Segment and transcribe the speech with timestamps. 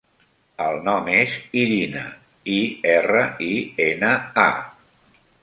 [0.67, 2.05] El nom és Irina:
[2.55, 2.57] i,
[2.95, 3.51] erra, i,
[3.87, 4.13] ena,
[4.47, 5.29] a.